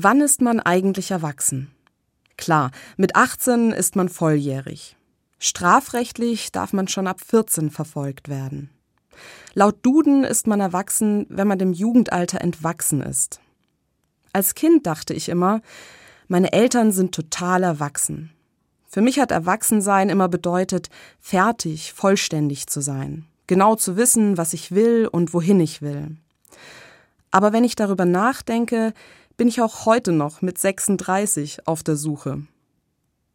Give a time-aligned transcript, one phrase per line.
[0.00, 1.72] Wann ist man eigentlich erwachsen?
[2.36, 4.96] Klar, mit 18 ist man volljährig.
[5.40, 8.70] Strafrechtlich darf man schon ab 14 verfolgt werden.
[9.54, 13.40] Laut Duden ist man erwachsen, wenn man dem Jugendalter entwachsen ist.
[14.32, 15.62] Als Kind dachte ich immer,
[16.28, 18.30] meine Eltern sind total erwachsen.
[18.86, 24.70] Für mich hat Erwachsensein immer bedeutet, fertig, vollständig zu sein, genau zu wissen, was ich
[24.70, 26.18] will und wohin ich will.
[27.30, 28.92] Aber wenn ich darüber nachdenke,
[29.36, 32.42] bin ich auch heute noch mit 36 auf der Suche.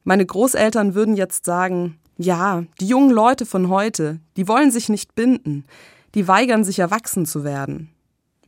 [0.03, 5.15] Meine Großeltern würden jetzt sagen, ja, die jungen Leute von heute, die wollen sich nicht
[5.15, 5.65] binden,
[6.13, 7.89] die weigern sich erwachsen zu werden.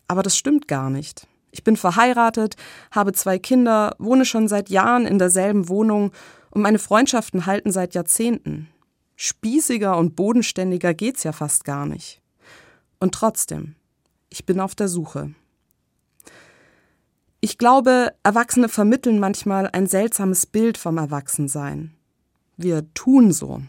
[0.07, 1.27] Aber das stimmt gar nicht.
[1.51, 2.57] Ich bin verheiratet,
[2.91, 6.11] habe zwei Kinder, wohne schon seit Jahren in derselben Wohnung
[6.51, 8.67] und meine Freundschaften halten seit Jahrzehnten.
[9.15, 12.21] Spießiger und bodenständiger geht's ja fast gar nicht.
[12.99, 13.75] Und trotzdem,
[14.35, 15.33] ich bin auf der Suche.
[17.39, 21.93] Ich glaube, Erwachsene vermitteln manchmal ein seltsames Bild vom Erwachsensein.
[22.57, 23.61] Wir tun so,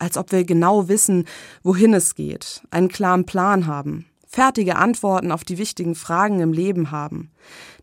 [0.00, 1.24] als ob wir genau wissen,
[1.62, 6.90] wohin es geht, einen klaren Plan haben, fertige Antworten auf die wichtigen Fragen im Leben
[6.90, 7.30] haben,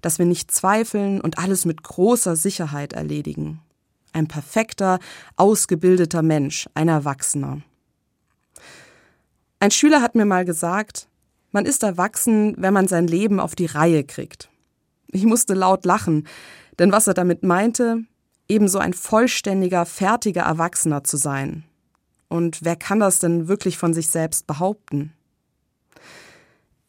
[0.02, 3.62] dass wir nicht zweifeln und alles mit großer Sicherheit erledigen.
[4.12, 5.00] Ein perfekter,
[5.38, 7.62] ausgebildeter Mensch, ein Erwachsener.
[9.62, 11.08] Ein Schüler hat mir mal gesagt,
[11.56, 14.50] man ist erwachsen, wenn man sein Leben auf die Reihe kriegt.
[15.08, 16.28] Ich musste laut lachen,
[16.80, 18.04] denn was er damit meinte,
[18.50, 21.64] ebenso ein vollständiger, fertiger Erwachsener zu sein.
[22.28, 25.14] Und wer kann das denn wirklich von sich selbst behaupten?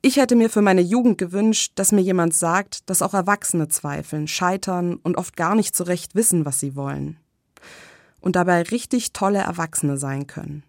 [0.03, 4.27] Ich hätte mir für meine Jugend gewünscht, dass mir jemand sagt, dass auch Erwachsene zweifeln,
[4.27, 7.19] scheitern und oft gar nicht so recht wissen, was sie wollen.
[8.19, 10.64] Und dabei richtig tolle Erwachsene sein können.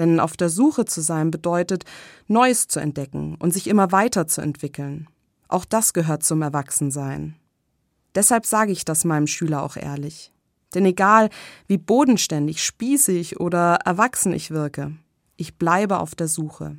[0.00, 1.84] Denn auf der Suche zu sein bedeutet,
[2.26, 5.08] Neues zu entdecken und sich immer weiterzuentwickeln.
[5.46, 7.36] Auch das gehört zum Erwachsensein.
[8.14, 10.32] Deshalb sage ich das meinem Schüler auch ehrlich.
[10.74, 11.28] Denn egal,
[11.66, 14.96] wie bodenständig, spießig oder erwachsen ich wirke,
[15.36, 16.78] ich bleibe auf der Suche.